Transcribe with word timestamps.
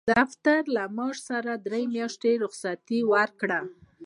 دفتر 0.15 0.61
له 0.75 0.83
معاش 0.97 1.17
سره 1.29 1.51
درې 1.67 1.81
میاشتې 1.93 2.31
رخصت 2.43 2.87
ورکوي. 3.13 3.59